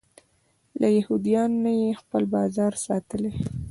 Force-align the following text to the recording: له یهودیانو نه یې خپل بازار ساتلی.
له 0.81 0.87
یهودیانو 0.97 1.57
نه 1.65 1.71
یې 1.81 1.91
خپل 2.01 2.23
بازار 2.35 2.73
ساتلی. 2.85 3.31